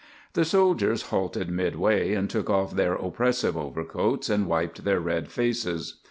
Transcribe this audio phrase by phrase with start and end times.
[0.33, 5.99] The soldiers halted midway, and took off their oppressive overcoats and wiped their red faces.